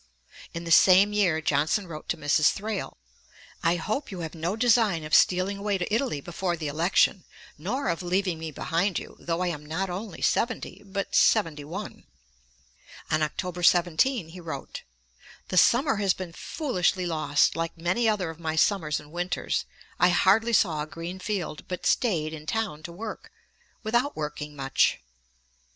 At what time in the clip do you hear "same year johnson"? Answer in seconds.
0.71-1.85